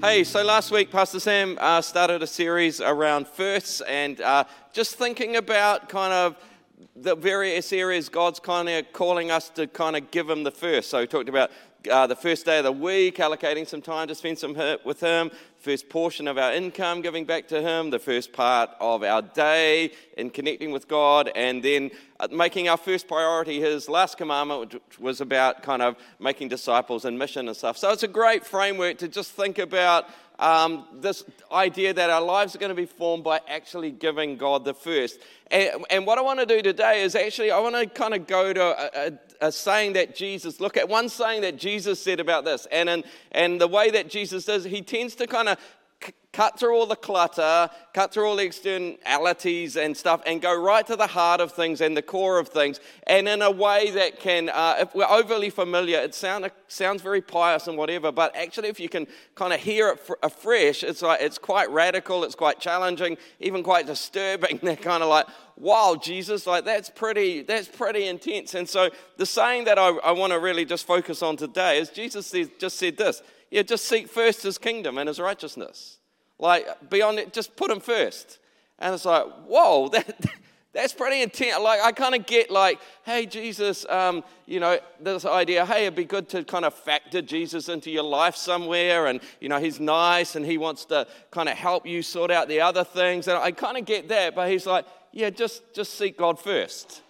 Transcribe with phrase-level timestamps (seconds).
[0.00, 4.94] Hey, so last week Pastor Sam uh, started a series around firsts and uh, just
[4.94, 6.36] thinking about kind of
[6.94, 10.88] the various areas God's kind of calling us to kind of give Him the first.
[10.88, 11.50] So he talked about
[11.90, 15.32] uh, the first day of the week, allocating some time to spend some with Him,
[15.58, 19.92] first portion of our income giving back to Him, the first part of our day
[20.16, 24.98] in connecting with God, and then uh, making our first priority His last commandment, which
[24.98, 27.76] was about kind of making disciples and mission and stuff.
[27.76, 30.08] So it's a great framework to just think about
[30.38, 34.64] um, this idea that our lives are going to be formed by actually giving God
[34.64, 35.18] the first.
[35.50, 38.26] And, and what I want to do today is actually, I want to kind of
[38.26, 42.20] go to a, a, a, saying that Jesus, look at one saying that Jesus said
[42.20, 42.66] about this.
[42.70, 45.58] And, in, and the way that Jesus does, he tends to kind of
[46.38, 50.86] cut through all the clutter, cut through all the externalities and stuff, and go right
[50.86, 52.78] to the heart of things and the core of things.
[53.08, 57.20] And in a way that can, uh, if we're overly familiar, it sound, sounds very
[57.20, 61.20] pious and whatever, but actually, if you can kind of hear it afresh, it's like
[61.20, 64.60] it's quite radical, it's quite challenging, even quite disturbing.
[64.62, 68.54] They're kind of like, wow, Jesus, like that's pretty, that's pretty intense.
[68.54, 71.90] And so the saying that I, I want to really just focus on today is
[71.90, 75.97] Jesus just said this yeah, just seek first his kingdom and his righteousness.
[76.38, 78.38] Like, beyond it, just put him first.
[78.78, 80.26] And it's like, whoa, that,
[80.72, 81.58] that's pretty intense.
[81.60, 85.96] Like, I kind of get, like, hey, Jesus, um, you know, this idea, hey, it'd
[85.96, 89.06] be good to kind of factor Jesus into your life somewhere.
[89.06, 92.48] And, you know, he's nice and he wants to kind of help you sort out
[92.48, 93.28] the other things.
[93.28, 94.34] And I kind of get that.
[94.34, 97.02] But he's like, yeah, just, just seek God first.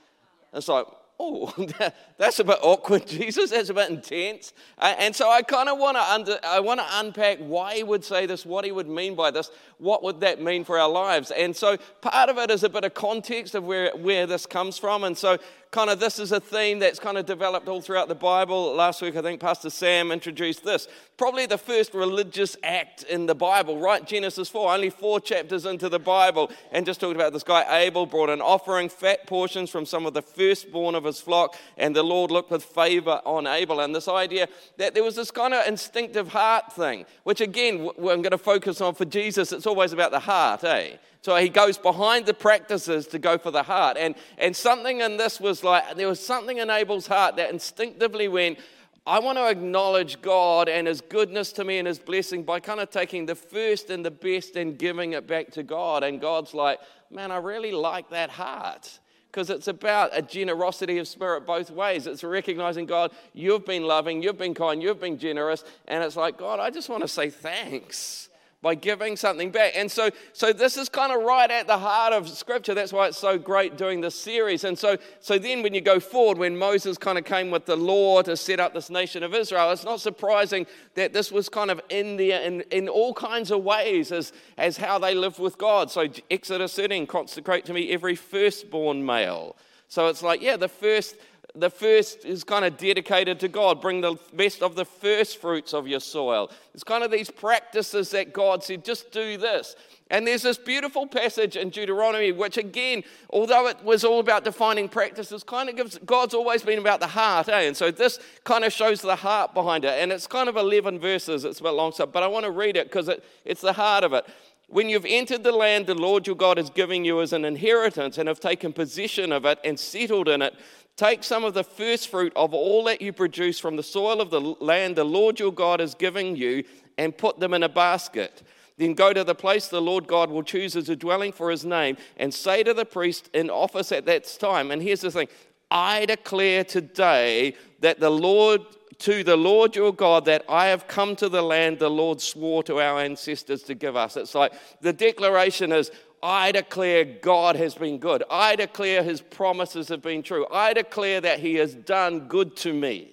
[0.55, 0.87] It's like,
[1.19, 1.53] oh,
[2.17, 3.51] that's a bit awkward, Jesus.
[3.51, 4.53] That's a bit intense.
[4.79, 8.27] And so I kind of want to I want to unpack why he would say
[8.27, 11.31] this, what he would mean by this, what would that mean for our lives.
[11.31, 14.77] And so part of it is a bit of context of where, where this comes
[14.79, 15.05] from.
[15.05, 15.39] And so
[15.71, 18.75] kind of this is a theme that's kind of developed all throughout the Bible.
[18.75, 20.89] Last week, I think Pastor Sam introduced this.
[21.17, 24.07] Probably the first religious act in the Bible, right?
[24.07, 28.07] Genesis 4, only four chapters into the Bible, and just talked about this guy Abel
[28.07, 32.03] brought an offering, fat portions from some of the firstborn of his flock, and the
[32.03, 33.81] Lord looked with favor on Abel.
[33.81, 38.23] And this idea that there was this kind of instinctive heart thing, which again, I'm
[38.23, 40.97] going to focus on for Jesus, it's always about the heart, eh?
[41.23, 43.97] So he goes behind the practices to go for the heart.
[43.99, 48.29] And, and something in this was like, there was something in Abel's heart that instinctively
[48.29, 48.59] went,
[49.07, 52.79] I want to acknowledge God and His goodness to me and His blessing by kind
[52.79, 56.05] of taking the first and the best and giving it back to God.
[56.05, 56.79] And God's like,
[57.11, 58.99] man, I really like that heart
[59.31, 62.07] because it's about a generosity of spirit both ways.
[62.07, 65.65] It's recognizing, God, you've been loving, you've been kind, you've been generous.
[65.87, 68.28] And it's like, God, I just want to say thanks
[68.61, 69.73] by giving something back.
[69.77, 72.75] And so, so this is kind of right at the heart of Scripture.
[72.75, 74.65] That's why it's so great doing this series.
[74.65, 77.77] And so, so then when you go forward, when Moses kind of came with the
[77.77, 81.71] law to set up this nation of Israel, it's not surprising that this was kind
[81.71, 85.57] of in there in, in all kinds of ways as, as how they lived with
[85.57, 85.91] God.
[85.91, 89.57] So Exodus 13, consecrate to me every firstborn male.
[89.87, 91.15] So it's like, yeah, the first
[91.55, 93.81] the first is kind of dedicated to God.
[93.81, 96.51] Bring the best of the first fruits of your soil.
[96.75, 99.75] It's kind of these practices that God said, just do this.
[100.11, 104.89] And there's this beautiful passage in Deuteronomy, which again, although it was all about defining
[104.89, 107.61] practices, kind of gives God's always been about the heart, eh?
[107.63, 110.03] And so this kind of shows the heart behind it.
[110.03, 112.51] And it's kind of 11 verses, it's a bit long, so, but I want to
[112.51, 114.25] read it because it, it's the heart of it.
[114.71, 118.19] When you've entered the land the Lord your God is giving you as an inheritance
[118.19, 120.55] and have taken possession of it and settled in it,
[120.99, 124.31] Take some of the first fruit of all that you produce from the soil of
[124.31, 126.65] the land the Lord your God is giving you
[126.99, 128.43] and put them in a basket.
[128.79, 131.65] Then go to the place the Lord God will choose as a dwelling for his
[131.65, 135.29] name and say to the priest in office at that time, and here's the thing
[135.71, 138.63] I declare today that the Lord,
[138.99, 142.65] to the Lord your God, that I have come to the land the Lord swore
[142.65, 144.17] to our ancestors to give us.
[144.17, 145.93] It's like the declaration is,
[146.23, 148.23] I declare God has been good.
[148.31, 150.47] I declare his promises have been true.
[150.51, 153.13] I declare that he has done good to me.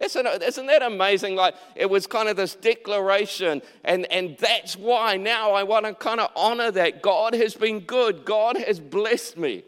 [0.00, 1.36] Isn't, isn't that amazing?
[1.36, 5.94] Like it was kind of this declaration, and, and that's why now I want to
[5.94, 7.02] kind of honor that.
[7.02, 9.62] God has been good, God has blessed me.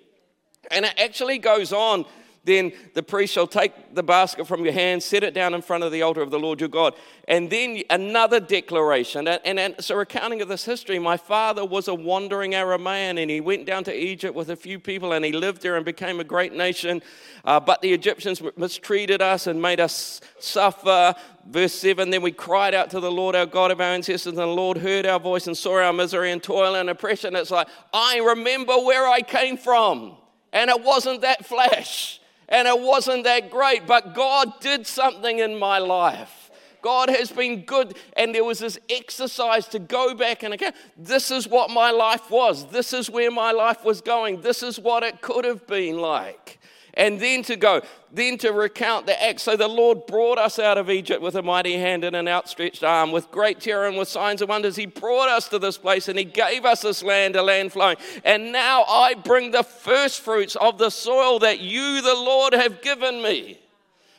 [0.71, 2.07] And it actually goes on
[2.45, 5.85] then the priest shall take the basket from your hand, set it down in front
[5.85, 6.95] of the altar of the Lord your God.
[7.29, 9.29] And then another declaration.
[9.29, 13.41] And, and, so, recounting of this history, my father was a wandering Aramaean and he
[13.41, 16.25] went down to Egypt with a few people and he lived there and became a
[16.25, 17.01] great nation.
[17.45, 21.15] Uh, but the Egyptians mistreated us and made us suffer.
[21.47, 24.39] Verse 7 Then we cried out to the Lord our God of our ancestors, and
[24.39, 27.37] the Lord heard our voice and saw our misery and toil and oppression.
[27.37, 30.17] It's like, I remember where I came from,
[30.53, 32.19] and it wasn't that flesh
[32.53, 36.51] and it wasn't that great, but God did something in my life.
[36.83, 37.97] God has been good.
[38.17, 42.31] And there was this exercise to go back and again, this is what my life
[42.31, 42.67] was.
[42.67, 44.41] This is where my life was going.
[44.43, 46.59] This is what it could have been like
[46.95, 49.43] and then to go, then to recount the acts.
[49.45, 52.85] So the Lord brought us out of Egypt with a mighty hand and an outstretched
[52.85, 54.77] arm, with great terror and with signs and wonders.
[54.77, 57.97] He brought us to this place and He gave us this land, a land flowing.
[58.25, 62.83] And now I bring the first fruits of the soil that you, the Lord, have
[62.83, 63.59] given me.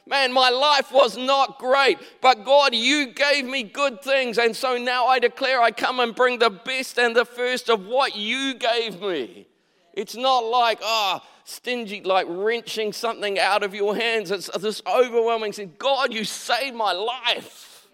[0.06, 4.38] Man, my life was not great, but God, you gave me good things.
[4.38, 7.86] And so now I declare I come and bring the best and the first of
[7.86, 9.48] what you gave me.
[9.94, 14.31] It's not like, ah, oh, stingy, like wrenching something out of your hands.
[14.31, 15.74] It's this overwhelming thing.
[15.78, 17.88] God, you saved my life.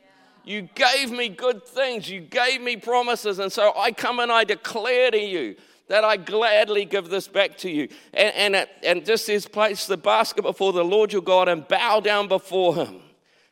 [0.43, 2.09] You gave me good things.
[2.09, 3.39] You gave me promises.
[3.39, 5.55] And so I come and I declare to you
[5.87, 7.89] that I gladly give this back to you.
[8.13, 11.67] And, and, it, and just says, place the basket before the Lord your God and
[11.67, 13.01] bow down before him.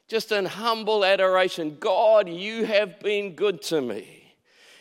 [0.08, 1.78] Just in humble adoration.
[1.80, 4.17] God, you have been good to me.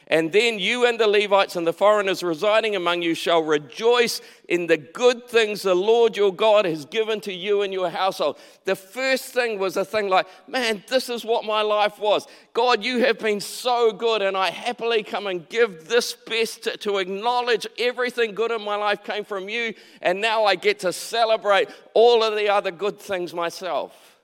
[0.08, 4.68] And then you and the Levites and the foreigners residing among you shall rejoice in
[4.68, 8.38] the good things the Lord your God has given to you and your household.
[8.66, 12.28] The first thing was a thing like, man, this is what my life was.
[12.52, 16.76] God, you have been so good, and I happily come and give this best to,
[16.76, 20.92] to acknowledge everything good in my life came from you, and now I get to
[20.92, 24.15] celebrate all of the other good things myself.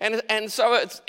[0.00, 1.00] And, and so it's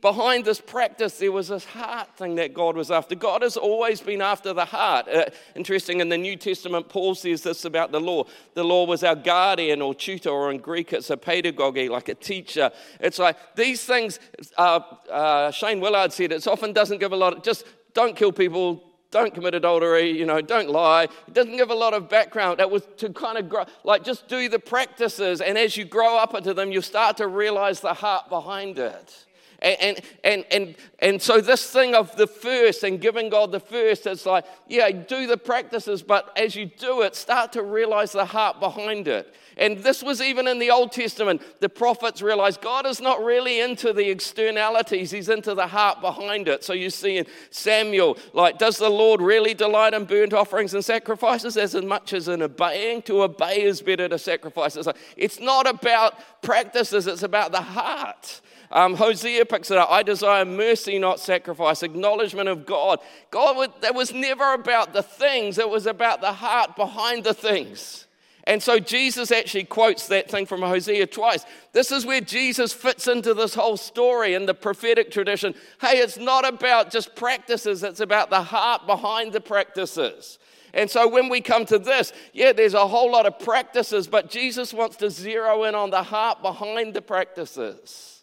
[0.00, 3.16] behind this practice, there was this heart thing that God was after.
[3.16, 5.08] God has always been after the heart.
[5.08, 5.24] Uh,
[5.56, 8.24] interesting, in the New Testament, Paul says this about the law.
[8.54, 12.14] The law was our guardian or tutor, or in Greek, it's a pedagogy, like a
[12.14, 12.70] teacher.
[13.00, 14.20] It's like these things,
[14.56, 17.64] uh, uh, Shane Willard said, it often doesn't give a lot of, just
[17.94, 21.04] don't kill people, don't commit adultery, you know, don't lie.
[21.04, 22.60] It doesn't give a lot of background.
[22.60, 26.16] It was to kind of grow, like just do the practices, and as you grow
[26.16, 29.25] up into them, you start to realize the heart behind it.
[29.60, 34.06] And, and, and, and, so, this thing of the first and giving God the first,
[34.06, 38.26] it's like, yeah, do the practices, but as you do it, start to realize the
[38.26, 39.34] heart behind it.
[39.58, 41.40] And this was even in the Old Testament.
[41.60, 46.48] The prophets realized God is not really into the externalities, He's into the heart behind
[46.48, 46.62] it.
[46.62, 50.84] So you see in Samuel, like, does the Lord really delight in burnt offerings and
[50.84, 53.00] sacrifices as much as in obeying?
[53.02, 54.76] To obey is better to sacrifice.
[54.76, 58.42] It's, like, it's not about practices, it's about the heart.
[58.70, 59.90] Um, Hosea picks it up.
[59.90, 63.00] I desire mercy, not sacrifice, acknowledgement of God.
[63.30, 68.06] God, that was never about the things, it was about the heart behind the things.
[68.48, 71.44] And so Jesus actually quotes that thing from Hosea twice.
[71.72, 75.52] This is where Jesus fits into this whole story in the prophetic tradition.
[75.80, 80.38] Hey, it's not about just practices, it's about the heart behind the practices.
[80.72, 84.30] And so when we come to this, yeah, there's a whole lot of practices, but
[84.30, 88.15] Jesus wants to zero in on the heart behind the practices.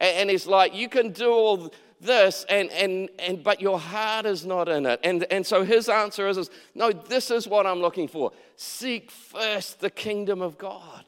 [0.00, 1.70] And, he's like, you can do all
[2.00, 5.00] this and, and, and but your heart is not in it.
[5.04, 8.32] And, and so his answer is, is no this is what i'm looking for.
[8.56, 11.04] Seek first the kingdom of god.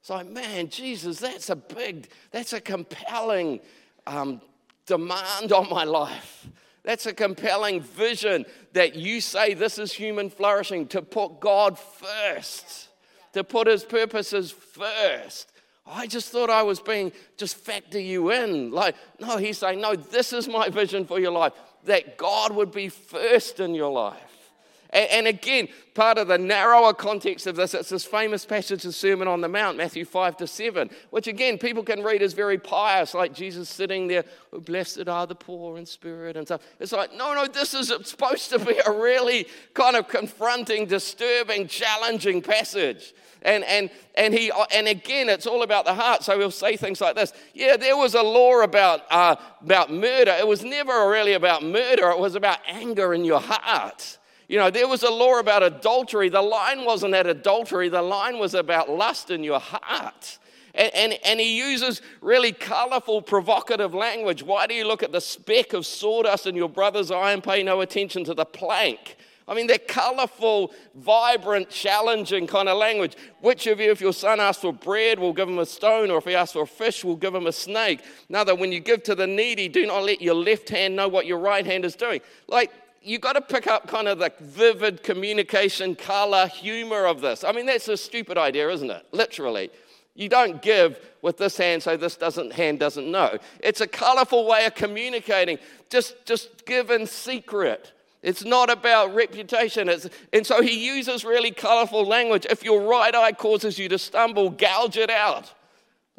[0.00, 3.60] It's like man jesus that's a big that's a compelling
[4.06, 4.40] um,
[4.86, 6.48] demand on my life.
[6.82, 12.88] That's a compelling vision that you say this is human flourishing to put god first
[13.34, 15.51] to put his purposes first
[15.84, 18.70] I just thought I was being just factor you in.
[18.70, 21.52] Like, no, he's saying, no, this is my vision for your life
[21.84, 24.31] that God would be first in your life.
[24.92, 28.94] And, and again, part of the narrower context of this, it's this famous passage of
[28.94, 32.58] Sermon on the Mount, Matthew 5 to 7, which again, people can read as very
[32.58, 36.62] pious, like Jesus sitting there, oh, blessed are the poor in spirit and stuff.
[36.78, 41.66] It's like, no, no, this is supposed to be a really kind of confronting, disturbing,
[41.68, 43.14] challenging passage.
[43.44, 46.22] And, and, and, he, and again, it's all about the heart.
[46.22, 50.36] So he'll say things like this Yeah, there was a law about, uh, about murder.
[50.38, 54.18] It was never really about murder, it was about anger in your heart.
[54.52, 56.28] You know, there was a law about adultery.
[56.28, 60.38] The line wasn't at adultery, the line was about lust in your heart.
[60.74, 64.42] And, and, and, he uses really colorful, provocative language.
[64.42, 67.62] Why do you look at the speck of sawdust in your brother's eye and pay
[67.62, 69.16] no attention to the plank?
[69.48, 73.16] I mean, they're colorful, vibrant, challenging kind of language.
[73.40, 76.18] Which of you, if your son asks for bread, will give him a stone, or
[76.18, 78.02] if he asks for a fish, will give him a snake?
[78.28, 81.24] Another, when you give to the needy, do not let your left hand know what
[81.24, 82.20] your right hand is doing.
[82.48, 82.70] Like,
[83.04, 87.44] you've got to pick up kind of the vivid communication, color, humor of this.
[87.44, 89.06] I mean, that's a stupid idea, isn't it?
[89.12, 89.70] Literally.
[90.14, 93.38] You don't give with this hand so this doesn't hand doesn't know.
[93.60, 95.58] It's a colorful way of communicating.
[95.88, 97.92] Just, just give in secret.
[98.22, 99.88] It's not about reputation.
[99.88, 102.46] It's, and so he uses really colorful language.
[102.48, 105.52] If your right eye causes you to stumble, gouge it out.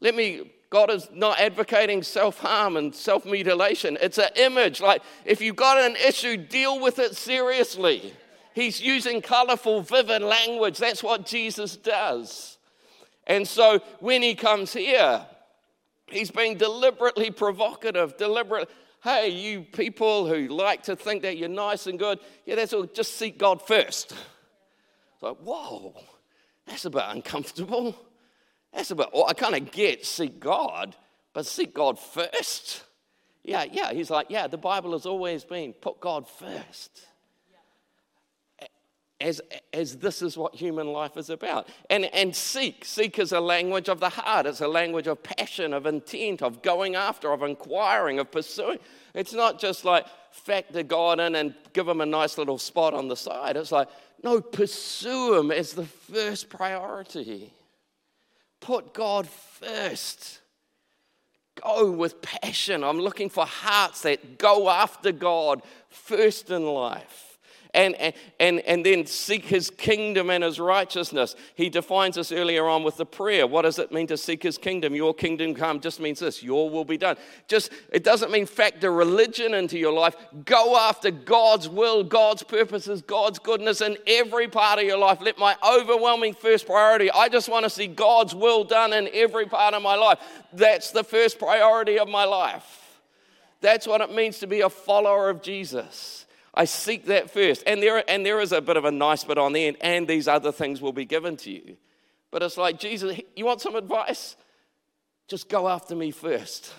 [0.01, 3.95] Let me God is not advocating self harm and self mutilation.
[4.01, 4.81] It's an image.
[4.81, 8.11] Like, if you've got an issue, deal with it seriously.
[8.55, 10.79] He's using colorful, vivid language.
[10.79, 12.57] That's what Jesus does.
[13.27, 15.23] And so when he comes here,
[16.07, 18.67] he's being deliberately provocative, deliberate.
[19.03, 22.85] Hey, you people who like to think that you're nice and good, yeah, that's all.
[22.85, 24.13] Just seek God first.
[24.13, 25.93] It's like, whoa,
[26.65, 27.95] that's a bit uncomfortable.
[28.73, 30.95] That's about, well, I kind of get seek God,
[31.33, 32.83] but seek God first.
[33.43, 33.93] Yeah, yeah.
[33.93, 37.07] He's like, yeah, the Bible has always been put God first.
[39.21, 39.39] As,
[39.71, 41.69] as this is what human life is about.
[41.89, 42.83] And, and seek.
[42.83, 44.45] Seek is a language of the heart.
[44.45, 48.79] It's a language of passion, of intent, of going after, of inquiring, of pursuing.
[49.13, 53.07] It's not just like factor God in and give him a nice little spot on
[53.07, 53.55] the side.
[53.55, 53.87] It's like,
[54.23, 57.53] no, pursue him as the first priority.
[58.63, 60.39] Put God first.
[61.61, 62.83] Go with passion.
[62.83, 67.32] I'm looking for hearts that go after God first in life
[67.73, 67.95] and,
[68.39, 71.35] and, and then seek his kingdom and his righteousness.
[71.55, 73.47] He defines this earlier on with the prayer.
[73.47, 74.93] What does it mean to seek his kingdom?
[74.93, 77.17] Your kingdom come just means this your will be done.
[77.47, 80.15] Just, it doesn't mean factor religion into your life.
[80.45, 85.19] Go after God's will, God's purposes, God's goodness in every part of your life.
[85.21, 89.45] Let my overwhelming first priority, I just want to see God's will done in every
[89.47, 90.19] part of my life.
[90.53, 92.99] That's the first priority of my life.
[93.61, 96.25] That's what it means to be a follower of Jesus.
[96.53, 97.63] I seek that first.
[97.65, 100.07] And there, and there is a bit of a nice bit on the end, and
[100.07, 101.77] these other things will be given to you.
[102.31, 104.35] But it's like, Jesus, you want some advice?
[105.27, 106.73] Just go after me first.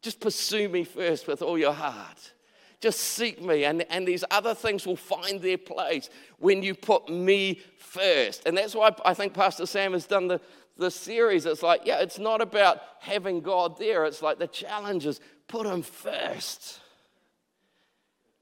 [0.00, 2.32] Just pursue me first with all your heart.
[2.80, 7.08] Just seek me, and, and these other things will find their place when you put
[7.08, 8.44] me first.
[8.44, 10.40] And that's why I think Pastor Sam has done the,
[10.76, 11.46] the series.
[11.46, 15.64] It's like, yeah, it's not about having God there, it's like the challenge is put
[15.64, 16.80] him first.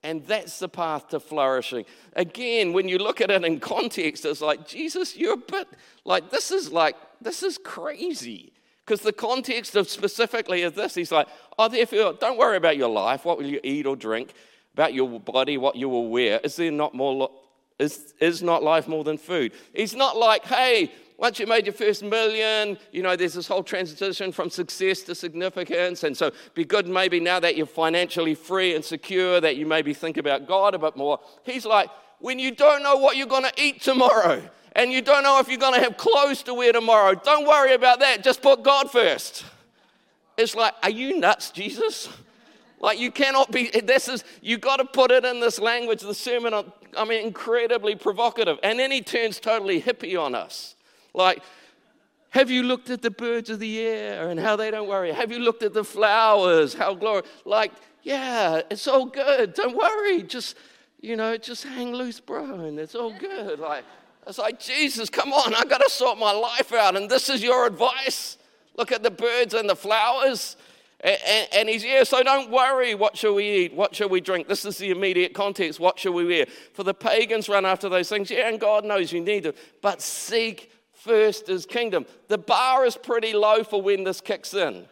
[0.02, 1.85] And that's the path to flourishing.
[2.14, 5.69] Again, when you look at it in context, it's like, Jesus, you're a bit
[6.04, 8.52] like, this is like, this is crazy.
[8.85, 11.28] Because the context of specifically is this He's like,
[11.59, 14.33] oh, therefore, don't worry about your life, what will you eat or drink,
[14.73, 16.40] about your body, what you will wear.
[16.42, 17.30] Is there not more,
[17.78, 19.52] is, is not life more than food?
[19.75, 23.62] He's not like, hey, once you made your first million, you know, there's this whole
[23.62, 26.03] transition from success to significance.
[26.03, 29.93] And so be good maybe now that you're financially free and secure, that you maybe
[29.93, 31.21] think about God a bit more.
[31.45, 34.43] He's like, when you don't know what you're going to eat tomorrow
[34.75, 37.75] and you don't know if you're going to have clothes to wear tomorrow, don't worry
[37.75, 38.25] about that.
[38.25, 39.45] Just put God first.
[40.39, 42.09] It's like, are you nuts, Jesus?
[42.81, 46.15] Like you cannot be, this is, you got to put it in this language, the
[46.15, 46.55] sermon,
[46.97, 48.59] I mean, incredibly provocative.
[48.62, 50.77] And then he turns totally hippie on us.
[51.14, 51.43] Like,
[52.31, 55.12] have you looked at the birds of the air and how they don't worry?
[55.12, 56.75] Have you looked at the flowers?
[56.75, 57.29] How glorious.
[57.45, 59.55] Like, yeah, it's all good.
[59.55, 60.23] Don't worry.
[60.23, 60.57] Just,
[61.00, 63.59] you know, just hang loose, bro, and it's all good.
[63.59, 63.85] Like,
[64.26, 67.43] it's like, Jesus, come on, I got to sort my life out, and this is
[67.43, 68.38] your advice.
[68.76, 70.57] Look at the birds and the flowers.
[71.00, 73.75] And, and, and, he's, yeah, so don't worry, what shall we eat?
[73.75, 74.47] What shall we drink?
[74.47, 75.81] This is the immediate context.
[75.81, 76.47] What shall we wear?
[76.75, 78.31] For the pagans run after those things.
[78.31, 79.55] Yeah, and God knows you need them.
[79.81, 82.07] But seek first is kingdom.
[82.28, 84.87] The bar is pretty low for when this kicks in.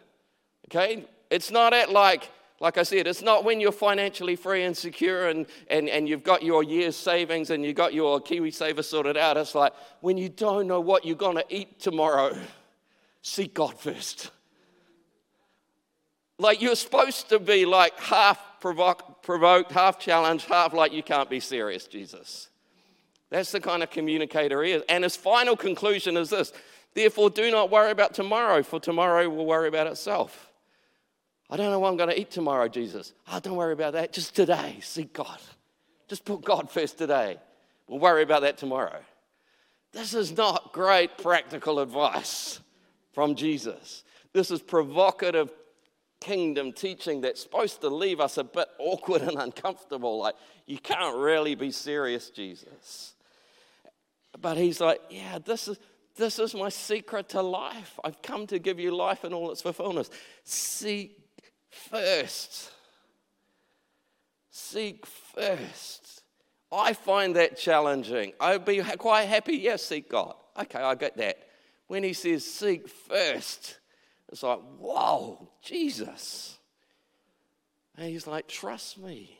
[0.67, 1.05] Okay?
[1.29, 5.29] It's not at like, like I said, it's not when you're financially free and secure
[5.29, 9.37] and, and, and you've got your year's savings and you've got your KiwiSaver sorted out.
[9.37, 12.37] It's like when you don't know what you're going to eat tomorrow,
[13.21, 14.31] seek God first.
[16.37, 21.29] Like you're supposed to be like half provoke, provoked, half challenged, half like you can't
[21.29, 22.49] be serious, Jesus.
[23.29, 24.83] That's the kind of communicator he is.
[24.89, 26.51] And his final conclusion is this
[26.93, 30.51] Therefore, do not worry about tomorrow, for tomorrow will worry about itself.
[31.49, 33.13] I don't know what I'm going to eat tomorrow, Jesus.
[33.31, 34.13] Oh, don't worry about that.
[34.13, 35.39] Just today, seek God.
[36.07, 37.37] Just put God first today.
[37.87, 38.99] We'll worry about that tomorrow.
[39.91, 42.59] This is not great practical advice
[43.13, 44.03] from Jesus.
[44.33, 45.51] This is provocative
[46.19, 50.19] kingdom teaching that's supposed to leave us a bit awkward and uncomfortable.
[50.19, 50.35] Like,
[50.67, 53.15] you can't really be serious, Jesus.
[54.39, 55.77] But he's like, yeah, this is,
[56.15, 57.99] this is my secret to life.
[58.03, 60.09] I've come to give you life in all its fulfillment.
[60.43, 61.17] Seek
[61.69, 62.71] first.
[64.51, 66.23] Seek first.
[66.71, 68.33] I find that challenging.
[68.39, 70.35] I'd be quite happy, yes, seek God.
[70.59, 71.37] Okay, I get that.
[71.87, 73.79] When he says seek first,
[74.31, 76.57] it's like, whoa, Jesus.
[77.95, 79.37] And he's like, trust me.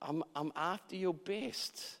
[0.00, 1.98] I'm, I'm after your best.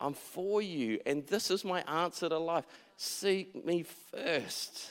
[0.00, 1.00] I'm for you.
[1.06, 4.90] And this is my answer to life seek me first.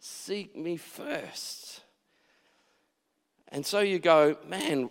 [0.00, 1.80] Seek me first.
[3.48, 4.90] And so you go, man,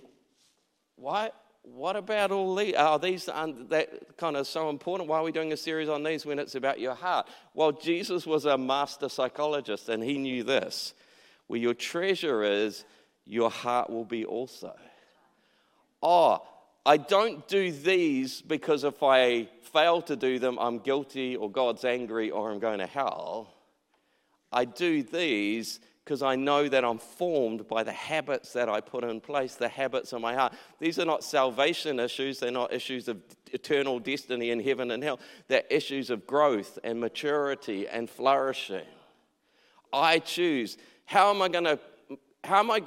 [0.95, 1.31] why,
[1.61, 2.73] what about all these?
[2.75, 5.09] Are these that kind of so important?
[5.09, 7.27] Why are we doing a series on these when it's about your heart?
[7.53, 10.93] Well, Jesus was a master psychologist and he knew this.
[11.45, 12.83] Where your treasure is,
[13.25, 14.75] your heart will be also.
[16.01, 16.41] Oh,
[16.87, 21.83] I don't do these because if I fail to do them, I'm guilty or God's
[21.83, 23.53] angry or I'm going to hell.
[24.53, 29.03] I do these because I know that I'm formed by the habits that I put
[29.03, 30.53] in place, the habits of my heart.
[30.79, 35.19] These are not salvation issues, they're not issues of eternal destiny in heaven and hell.
[35.49, 38.85] They're issues of growth and maturity and flourishing.
[39.91, 40.77] I choose.
[41.03, 41.79] How am I going to?
[42.45, 42.81] How am I?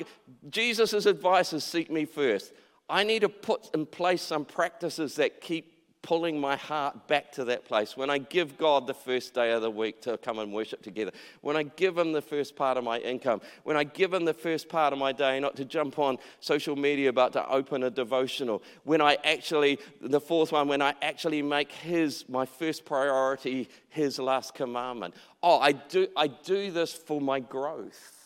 [0.49, 2.54] Jesus' advice is seek me first.
[2.90, 7.44] I need to put in place some practices that keep pulling my heart back to
[7.44, 7.97] that place.
[7.97, 11.12] When I give God the first day of the week to come and worship together,
[11.42, 14.35] when I give Him the first part of my income, when I give Him the
[14.35, 17.90] first part of my day, not to jump on social media, but to open a
[17.90, 23.68] devotional, when I actually, the fourth one, when I actually make His my first priority,
[23.90, 25.14] His last commandment.
[25.42, 28.19] Oh, I do, I do this for my growth.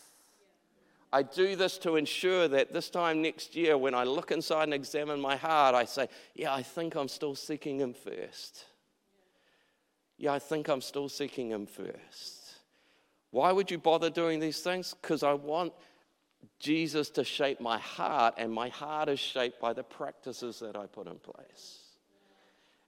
[1.11, 4.73] I do this to ensure that this time next year, when I look inside and
[4.73, 8.65] examine my heart, I say, Yeah, I think I'm still seeking Him first.
[10.17, 12.53] Yeah, I think I'm still seeking Him first.
[13.31, 14.95] Why would you bother doing these things?
[15.01, 15.73] Because I want
[16.59, 20.85] Jesus to shape my heart, and my heart is shaped by the practices that I
[20.85, 21.79] put in place.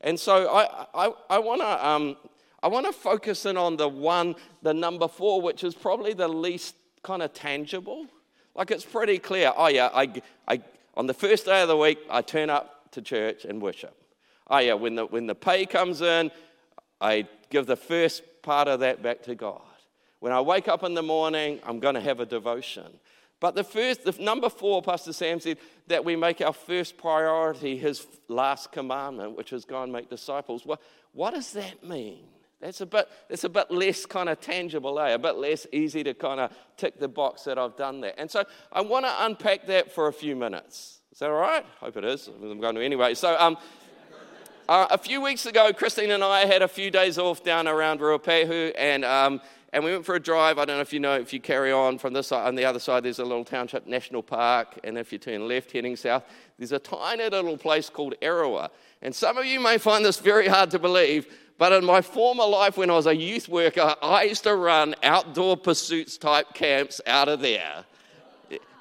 [0.02, 2.18] And so I, I, I want to um,
[2.62, 6.28] I want to focus in on the one, the number four, which is probably the
[6.28, 8.08] least kind of tangible.
[8.56, 9.54] Like it's pretty clear.
[9.56, 10.62] Oh, yeah, I, I,
[10.96, 13.96] on the first day of the week, I turn up to church and worship.
[14.50, 16.32] Oh, yeah, when the, when the pay comes in,
[17.00, 19.62] I give the first part of that back to God.
[20.20, 22.88] When I wake up in the morning, I'm going to have a devotion.
[23.40, 27.78] But the first, the number four, Pastor Sam said that we make our first priority
[27.78, 30.66] his last commandment, which is go and make disciples.
[30.66, 30.82] Well,
[31.14, 32.26] what does that mean?
[32.60, 35.10] That's a bit, that's a bit less kind of tangible, eh?
[35.10, 38.20] a bit less easy to kind of tick the box that I've done that.
[38.20, 41.02] And so I want to unpack that for a few minutes.
[41.12, 41.66] Is that all right?
[41.80, 42.28] Hope it is.
[42.28, 43.14] I'm going to anyway.
[43.14, 43.58] So um,
[44.68, 48.00] uh, a few weeks ago, Christine and I had a few days off down around
[48.00, 49.40] Ruapehu, and, um,
[49.72, 50.58] and we went for a drive.
[50.58, 52.66] I don't know if you know, if you carry on from this side, on the
[52.66, 56.24] other side, there's a little township national park, and if you turn left heading south,
[56.58, 58.70] there's a tiny little place called Arawa.
[59.02, 62.46] And some of you may find this very hard to believe, but in my former
[62.46, 67.02] life, when I was a youth worker, I used to run outdoor pursuits type camps
[67.08, 67.86] out of there.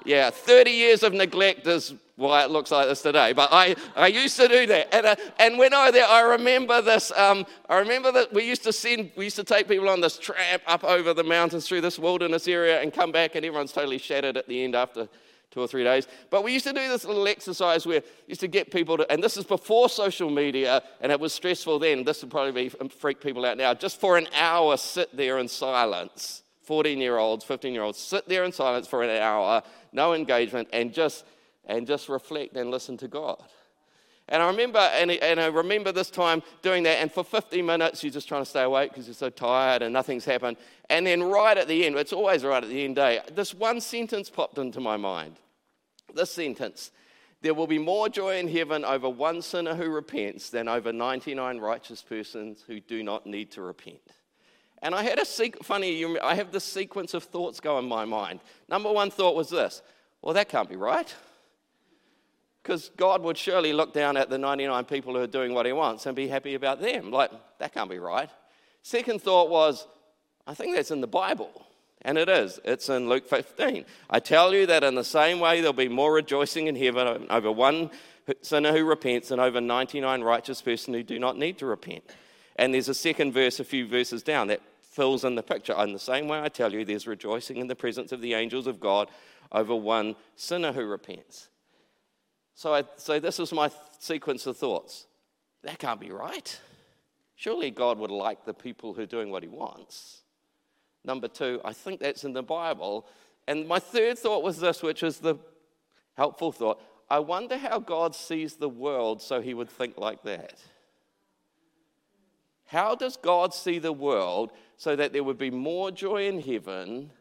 [0.05, 3.33] Yeah, 30 years of neglect is why it looks like this today.
[3.33, 4.93] But I, I used to do that.
[4.93, 7.11] And, uh, and when I was there, I remember this.
[7.11, 10.17] Um, I remember that we used to send, we used to take people on this
[10.17, 13.97] tramp up over the mountains through this wilderness area and come back, and everyone's totally
[13.97, 15.07] shattered at the end after
[15.51, 16.07] two or three days.
[16.29, 19.23] But we used to do this little exercise where used to get people to, and
[19.23, 22.03] this is before social media, and it was stressful then.
[22.03, 23.73] This would probably be, um, freak people out now.
[23.73, 26.43] Just for an hour, sit there in silence.
[26.63, 30.67] 14 year olds, 15 year olds, sit there in silence for an hour, no engagement,
[30.73, 31.25] and just,
[31.65, 33.41] and just reflect and listen to God.
[34.29, 38.03] And I remember, and, and I remember this time doing that, and for 50 minutes
[38.03, 40.57] you're just trying to stay awake because you're so tired and nothing's happened.
[40.89, 43.79] And then right at the end, it's always right at the end day, this one
[43.79, 45.37] sentence popped into my mind.
[46.13, 46.91] This sentence
[47.41, 51.59] There will be more joy in heaven over one sinner who repents than over 99
[51.59, 54.01] righteous persons who do not need to repent.
[54.81, 58.05] And I had a sequ- funny, I have this sequence of thoughts go in my
[58.05, 58.41] mind.
[58.67, 59.81] Number one thought was this
[60.21, 61.13] well, that can't be right.
[62.67, 65.71] Because God would surely look down at the 99 people who are doing what He
[65.71, 67.11] wants and be happy about them.
[67.11, 68.29] Like, that can't be right.
[68.81, 69.87] Second thought was,
[70.45, 71.65] I think that's in the Bible.
[72.01, 72.59] And it is.
[72.65, 73.85] It's in Luke 15.
[74.09, 77.49] I tell you that in the same way there'll be more rejoicing in heaven over
[77.49, 77.89] one
[78.41, 82.03] sinner who repents than over 99 righteous person who do not need to repent.
[82.57, 85.73] And there's a second verse a few verses down that fills in the picture.
[85.81, 88.67] In the same way I tell you, there's rejoicing in the presence of the angels
[88.67, 89.09] of God
[89.53, 91.47] over one sinner who repents.
[92.57, 95.05] So, I, so this is my sequence of thoughts.
[95.61, 96.59] That can't be right.
[97.35, 100.21] Surely God would like the people who are doing what he wants.
[101.05, 103.05] Number two, I think that's in the Bible.
[103.47, 105.35] And my third thought was this, which is the
[106.15, 106.81] helpful thought.
[107.11, 110.59] I wonder how God sees the world so he would think like that.
[112.65, 117.11] How does God see the world so that there would be more joy in heaven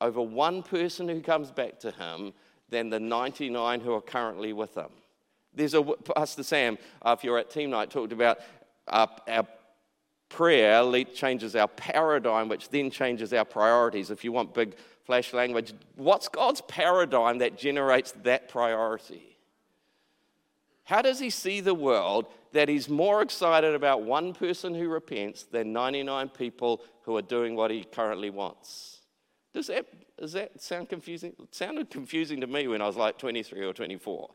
[0.00, 2.32] over one person who comes back to him
[2.68, 4.90] than the 99 who are currently with them.
[5.54, 8.38] There's a, Pastor Sam, uh, if you're at team night, talked about
[8.88, 9.46] uh, our
[10.28, 14.10] prayer changes our paradigm, which then changes our priorities.
[14.10, 14.74] If you want big
[15.04, 19.34] flash language, what's God's paradigm that generates that priority?
[20.84, 25.44] How does he see the world that he's more excited about one person who repents
[25.44, 28.98] than 99 people who are doing what he currently wants?
[29.54, 29.86] Does that,
[30.18, 31.34] does that sound confusing?
[31.42, 34.30] It sounded confusing to me when I was like 23 or 24.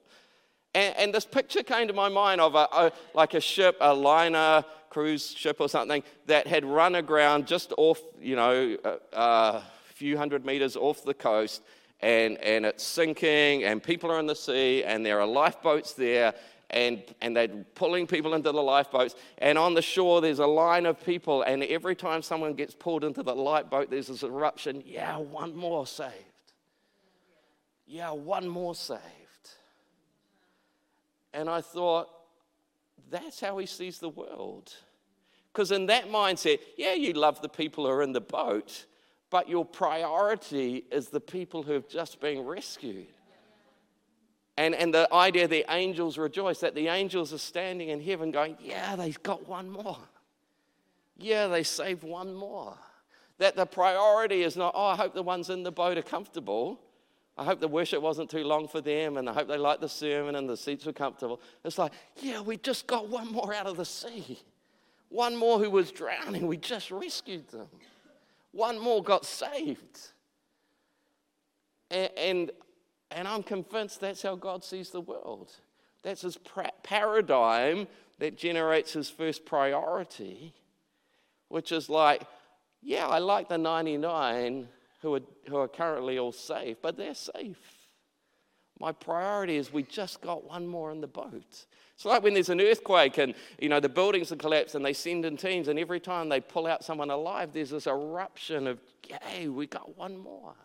[0.75, 3.93] And, and this picture came to my mind of a, a, like a ship, a
[3.93, 9.63] liner, cruise ship or something that had run aground just off, you know, a, a
[9.93, 11.61] few hundred meters off the coast,
[12.01, 16.33] and, and it's sinking, and people are in the sea, and there are lifeboats there,
[16.69, 19.15] and, and they're pulling people into the lifeboats.
[19.39, 23.03] And on the shore, there's a line of people, and every time someone gets pulled
[23.03, 24.83] into the lifeboat, there's this eruption.
[24.85, 26.13] Yeah, one more saved.
[27.87, 29.01] Yeah, one more saved.
[31.33, 32.09] And I thought,
[33.09, 34.73] that's how he sees the world.
[35.51, 38.85] Because in that mindset, yeah, you love the people who are in the boat,
[39.31, 43.07] but your priority is the people who have just been rescued.
[44.59, 48.57] And, and the idea the angels rejoice, that the angels are standing in heaven going,
[48.59, 49.97] yeah, they've got one more.
[51.17, 52.75] Yeah, they saved one more.
[53.37, 56.77] That the priority is not, oh, I hope the ones in the boat are comfortable.
[57.37, 59.87] I hope the worship wasn't too long for them, and I hope they liked the
[59.87, 61.39] sermon and the seats were comfortable.
[61.63, 64.41] It's like, yeah, we just got one more out of the sea.
[65.07, 67.67] One more who was drowning, we just rescued them.
[68.51, 70.09] One more got saved.
[71.89, 72.51] And, and,
[73.11, 75.51] and I'm convinced that's how God sees the world.
[76.03, 76.37] That's his
[76.83, 77.87] paradigm
[78.19, 80.53] that generates his first priority,
[81.47, 82.23] which is like,
[82.81, 84.67] yeah, I like the 99
[85.01, 87.59] who are, who are currently all safe, but they're safe.
[88.79, 91.65] My priority is we just got one more in the boat.
[91.95, 94.93] It's like when there's an earthquake and you know the buildings are collapsed and they
[94.93, 98.79] send in teams, and every time they pull out someone alive, there's this eruption of,
[99.05, 100.55] yay, we got one more.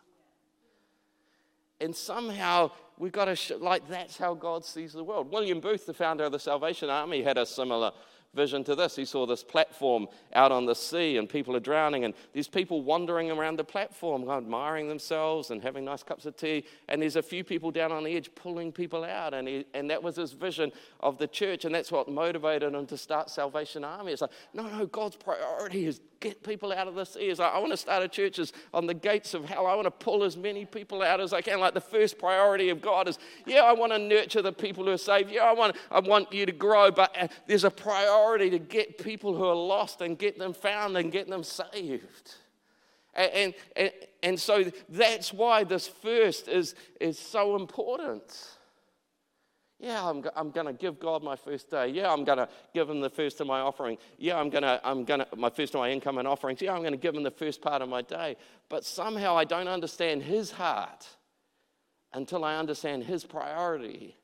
[1.84, 5.30] And somehow we've got to, sh- like, that's how God sees the world.
[5.30, 7.92] William Booth, the founder of the Salvation Army, had a similar
[8.34, 8.96] vision to this.
[8.96, 12.82] He saw this platform out on the sea, and people are drowning, and there's people
[12.82, 16.64] wandering around the platform, admiring themselves and having nice cups of tea.
[16.88, 19.34] And there's a few people down on the edge pulling people out.
[19.34, 22.86] And, he, and that was his vision of the church, and that's what motivated him
[22.86, 24.12] to start Salvation Army.
[24.12, 27.28] It's like, no, no, God's priority is get people out of the sea.
[27.28, 28.40] It's like, I want to start a church
[28.72, 29.66] on the gates of hell.
[29.66, 31.60] I want to pull as many people out as I can.
[31.60, 34.92] Like the first priority of God is, yeah, I want to nurture the people who
[34.92, 35.30] are saved.
[35.30, 38.98] Yeah, I want, I want you to grow, but uh, there's a priority to get
[38.98, 42.34] people who are lost and get them found and get them saved.
[43.14, 48.48] And, and, and, and so that's why this first is, is so important.
[49.80, 51.88] Yeah, I'm, I'm going to give God my first day.
[51.88, 53.98] Yeah, I'm going to give him the first of my offering.
[54.18, 56.62] Yeah, I'm going to, I'm going to, my first of my income and offerings.
[56.62, 58.36] Yeah, I'm going to give him the first part of my day.
[58.68, 61.06] But somehow I don't understand his heart
[62.12, 64.16] until I understand his priority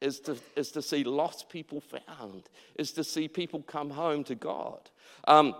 [0.00, 4.34] is to, is to see lost people found, is to see people come home to
[4.34, 4.90] God.
[5.26, 5.54] Um,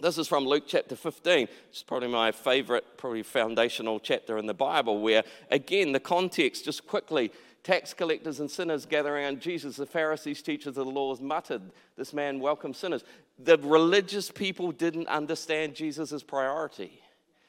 [0.00, 1.48] this is from Luke chapter 15.
[1.68, 6.86] It's probably my favorite, probably foundational chapter in the Bible, where again, the context, just
[6.86, 9.76] quickly, tax collectors and sinners gather around Jesus.
[9.76, 11.62] The Pharisees, teachers of the laws, muttered,
[11.96, 13.04] This man welcomes sinners.
[13.38, 17.02] The religious people didn't understand Jesus' priority.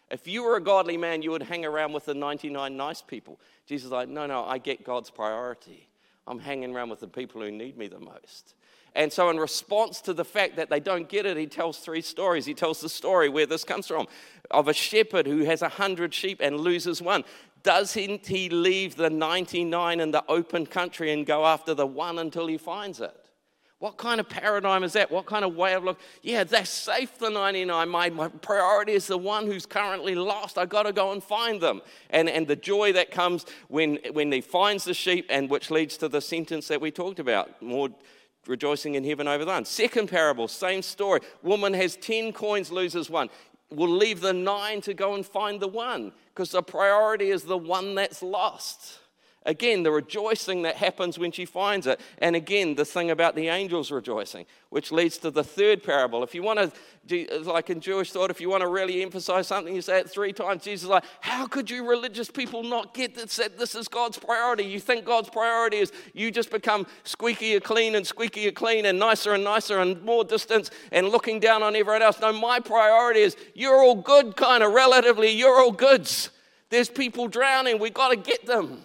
[0.09, 3.39] If you were a godly man, you would hang around with the 99 nice people.
[3.65, 5.87] Jesus is like, No, no, I get God's priority.
[6.27, 8.55] I'm hanging around with the people who need me the most.
[8.93, 12.01] And so, in response to the fact that they don't get it, he tells three
[12.01, 12.45] stories.
[12.45, 14.07] He tells the story where this comes from
[14.49, 17.23] of a shepherd who has a hundred sheep and loses one.
[17.63, 22.47] Doesn't he leave the 99 in the open country and go after the one until
[22.47, 23.15] he finds it?
[23.81, 25.09] What kind of paradigm is that?
[25.09, 25.99] What kind of way of look?
[26.21, 27.89] Yeah, that's safe, the 99.
[27.89, 30.59] My, my priority is the one who's currently lost.
[30.59, 31.81] i got to go and find them.
[32.11, 35.97] And, and the joy that comes when, when he finds the sheep, and which leads
[35.97, 37.89] to the sentence that we talked about more
[38.45, 39.65] rejoicing in heaven over the one.
[39.65, 41.21] Second parable, same story.
[41.41, 43.31] Woman has 10 coins, loses one
[43.71, 47.57] will leave the nine to go and find the one because the priority is the
[47.57, 48.99] one that's lost.
[49.43, 51.99] Again, the rejoicing that happens when she finds it.
[52.19, 56.23] And again, the thing about the angels rejoicing, which leads to the third parable.
[56.23, 56.71] If you want
[57.07, 60.11] to, like in Jewish thought, if you want to really emphasize something, you say it
[60.11, 60.63] three times.
[60.63, 64.63] Jesus is like, How could you religious people not get that this is God's priority?
[64.63, 69.33] You think God's priority is you just become squeakier clean and squeakier clean and nicer
[69.33, 72.19] and nicer and more distance and looking down on everyone else.
[72.19, 76.29] No, my priority is you're all good, kind of relatively, you're all goods.
[76.69, 78.83] There's people drowning, We've got to get them.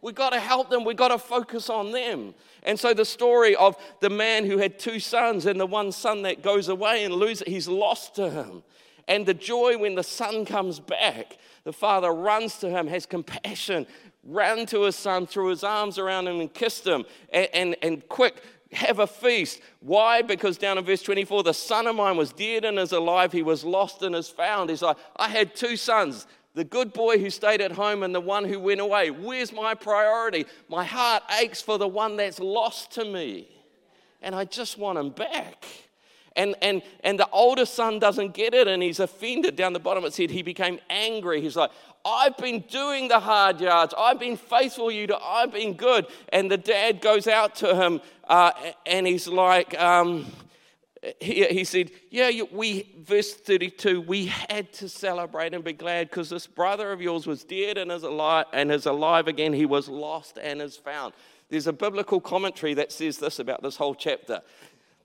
[0.00, 0.84] We've got to help them.
[0.84, 2.34] We've got to focus on them.
[2.62, 6.22] And so the story of the man who had two sons and the one son
[6.22, 8.62] that goes away and loses, he's lost to him.
[9.08, 13.86] And the joy when the son comes back, the father runs to him, has compassion,
[14.22, 17.04] ran to his son, threw his arms around him and kissed him.
[17.32, 19.60] And, and, and quick, have a feast.
[19.80, 20.22] Why?
[20.22, 23.32] Because down in verse 24, the son of mine was dead and is alive.
[23.32, 24.70] He was lost and is found.
[24.70, 28.20] He's like, I had two sons the good boy who stayed at home and the
[28.20, 29.10] one who went away.
[29.10, 30.46] Where's my priority?
[30.68, 33.48] My heart aches for the one that's lost to me.
[34.22, 35.64] And I just want him back.
[36.34, 39.56] And, and, and the older son doesn't get it and he's offended.
[39.56, 41.40] Down the bottom it said he became angry.
[41.40, 41.70] He's like,
[42.04, 43.92] I've been doing the hard yards.
[43.98, 46.06] I've been faithful you to, I've been good.
[46.32, 48.52] And the dad goes out to him uh,
[48.86, 50.26] and he's like, um,
[51.20, 56.30] he, he said, Yeah, we, verse 32, we had to celebrate and be glad because
[56.30, 59.52] this brother of yours was dead and is alive and is alive again.
[59.52, 61.14] He was lost and is found.
[61.48, 64.42] There's a biblical commentary that says this about this whole chapter.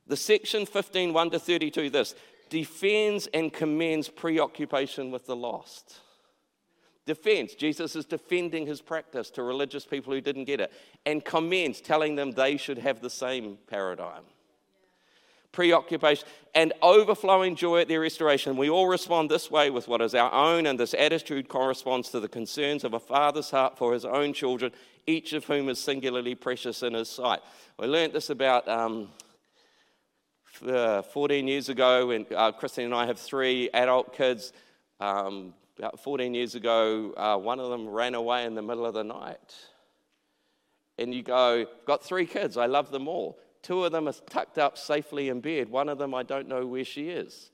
[0.07, 2.15] The section 15, 1 to 32, this
[2.49, 5.99] defends and commends preoccupation with the lost.
[7.05, 10.71] Defends, Jesus is defending his practice to religious people who didn't get it,
[11.05, 14.23] and commends, telling them they should have the same paradigm
[15.53, 18.57] preoccupation, and overflowing joy at their restoration.
[18.57, 22.19] We all respond this way with what is our own, and this attitude corresponds to
[22.19, 24.73] the concerns of a father's heart for his own children,
[25.07, 27.39] each of whom is singularly precious in his sight.
[27.79, 29.09] We learned this about um,
[30.67, 34.51] uh, 14 years ago when uh, Christine and I have three adult kids.
[34.99, 38.93] Um, about 14 years ago, uh, one of them ran away in the middle of
[38.93, 39.55] the night.
[40.99, 43.39] And you go, got three kids, I love them all.
[43.63, 45.69] Two of them are tucked up safely in bed.
[45.69, 47.49] One of them, I don't know where she is.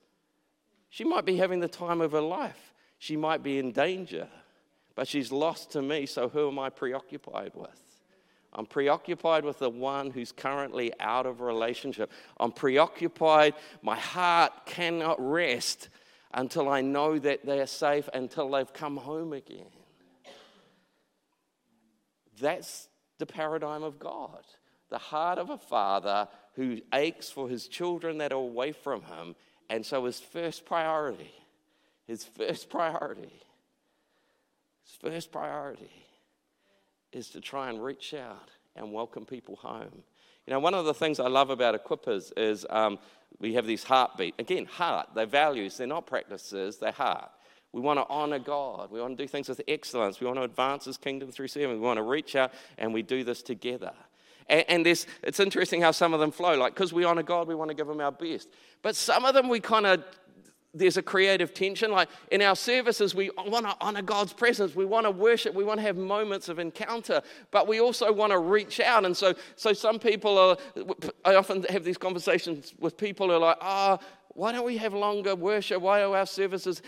[0.89, 2.73] She might be having the time of her life.
[2.97, 4.27] She might be in danger,
[4.95, 7.79] but she's lost to me, so who am I preoccupied with?
[8.51, 12.11] I'm preoccupied with the one who's currently out of relationship.
[12.39, 13.53] I'm preoccupied.
[13.83, 15.89] My heart cannot rest
[16.33, 19.69] until I know that they're safe, until they've come home again.
[22.41, 24.43] That's the paradigm of God
[24.89, 29.35] the heart of a father who aches for his children that are away from him.
[29.69, 31.31] And so his first priority,
[32.05, 33.41] his first priority,
[34.83, 35.91] his first priority
[37.11, 40.03] is to try and reach out and welcome people home.
[40.47, 42.97] You know, one of the things I love about Equippers is um,
[43.39, 44.33] we have these heartbeat.
[44.39, 47.29] Again, heart, they're values, they're not practices, they're heart.
[47.71, 48.89] We want to honor God.
[48.89, 50.19] We want to do things with excellence.
[50.19, 51.69] We want to advance His kingdom through serving.
[51.69, 53.93] We want to reach out, and we do this together.
[54.49, 56.57] And, and this, it's interesting how some of them flow.
[56.57, 58.49] Like, because we honor God, we want to give Him our best.
[58.81, 60.03] But some of them we kind of
[60.73, 61.91] there's a creative tension.
[61.91, 64.75] Like in our services, we want to honor God's presence.
[64.75, 65.53] We want to worship.
[65.53, 69.05] We want to have moments of encounter, but we also want to reach out.
[69.05, 70.57] And so, so some people are,
[71.25, 74.05] I often have these conversations with people who are like, ah, oh,
[74.39, 75.81] why don't we have longer worship?
[75.81, 76.81] Why are our services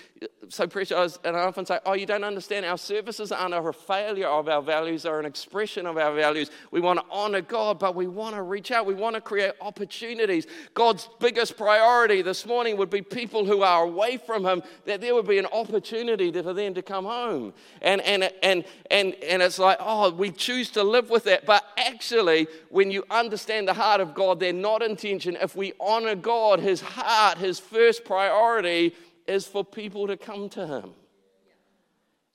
[0.47, 1.19] so precious?
[1.25, 2.65] And I often say, oh, you don't understand.
[2.65, 6.49] Our services aren't a failure of our values, they're an expression of our values.
[6.71, 8.85] We want to honor God, but we want to reach out.
[8.85, 10.47] We want to create opportunities.
[10.73, 15.13] God's biggest priority this morning would be people who are away from Him, that there
[15.13, 17.53] would be an opportunity for them to come home.
[17.81, 21.45] And, and, and, and, and it's like, oh, we choose to live with that.
[21.45, 25.37] But actually, when you understand the heart of God, they're not intention.
[25.41, 28.95] If we honor God, His heart, heart, his first priority
[29.27, 30.91] is for people to come to him.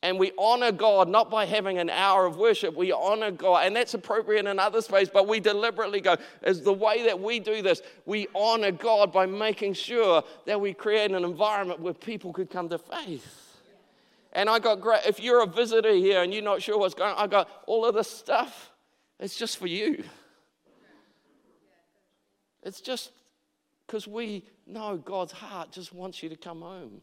[0.02, 3.66] And we honor God not by having an hour of worship, we honor God.
[3.66, 7.40] And that's appropriate in other space, but we deliberately go, as the way that we
[7.40, 12.32] do this, we honor God by making sure that we create an environment where people
[12.32, 13.58] could come to faith.
[14.32, 17.14] And I got great, if you're a visitor here and you're not sure what's going
[17.14, 18.70] on, I got all of this stuff,
[19.18, 20.04] it's just for you.
[22.62, 23.12] It's just
[23.86, 27.00] because we know God's heart just wants you to come home.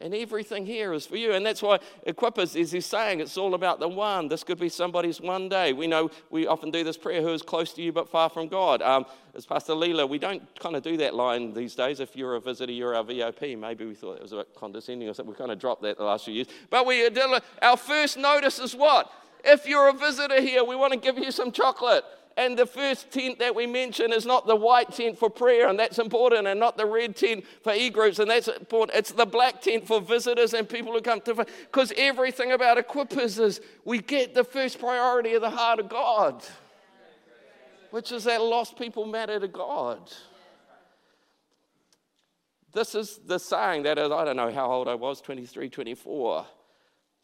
[0.00, 1.32] And everything here is for you.
[1.32, 4.26] And that's why Equippers is he's saying it's all about the one.
[4.26, 5.72] This could be somebody's one day.
[5.72, 8.48] We know we often do this prayer, who is close to you but far from
[8.48, 8.82] God.
[8.82, 12.00] Um, as Pastor Leela, we don't kind of do that line these days.
[12.00, 13.56] If you're a visitor, you're our VIP.
[13.56, 15.32] Maybe we thought it was a bit condescending or something.
[15.32, 16.48] We kind of dropped that the last few years.
[16.70, 17.08] But we
[17.62, 19.12] our first notice is what?
[19.44, 22.04] If you're a visitor here, we want to give you some chocolate.
[22.36, 25.78] And the first tent that we mention is not the white tent for prayer, and
[25.78, 28.98] that's important, and not the red tent for e groups, and that's important.
[28.98, 31.34] It's the black tent for visitors and people who come to.
[31.34, 36.42] Because everything about Equippers is we get the first priority of the heart of God,
[37.92, 40.00] which is that lost people matter to God.
[42.72, 46.44] This is the saying that is, I don't know how old I was, 23, 24.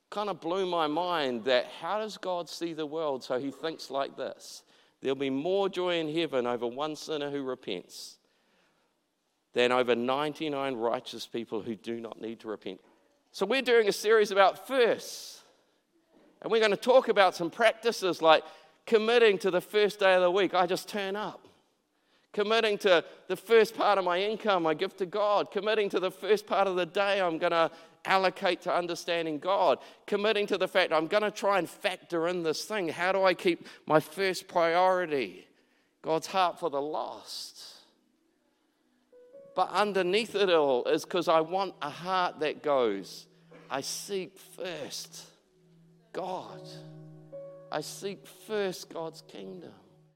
[0.08, 3.90] kind of blew my mind that how does God see the world so he thinks
[3.90, 4.62] like this?
[5.00, 8.16] There'll be more joy in heaven over one sinner who repents
[9.52, 12.80] than over 99 righteous people who do not need to repent.
[13.32, 15.42] So, we're doing a series about first.
[16.42, 18.44] And we're going to talk about some practices like
[18.86, 20.54] committing to the first day of the week.
[20.54, 21.46] I just turn up.
[22.32, 25.50] Committing to the first part of my income I give to God.
[25.50, 27.70] Committing to the first part of the day I'm going to
[28.04, 29.78] allocate to understanding God.
[30.06, 32.88] Committing to the fact I'm going to try and factor in this thing.
[32.88, 35.46] How do I keep my first priority?
[36.02, 37.62] God's heart for the lost.
[39.54, 43.26] But underneath it all is because I want a heart that goes,
[43.70, 45.26] I seek first
[46.12, 46.60] God.
[47.70, 49.72] I seek first God's kingdom.